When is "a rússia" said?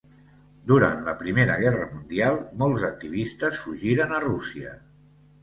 4.19-4.75